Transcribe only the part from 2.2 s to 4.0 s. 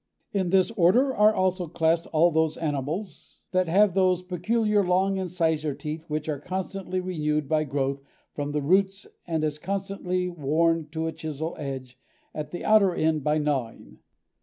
those animals that have